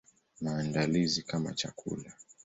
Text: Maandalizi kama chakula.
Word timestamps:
Maandalizi 0.41 1.21
kama 1.21 1.53
chakula. 1.53 2.13